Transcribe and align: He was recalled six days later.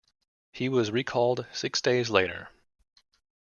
He 0.51 0.67
was 0.67 0.89
recalled 0.89 1.45
six 1.53 1.79
days 1.79 2.09
later. 2.09 2.49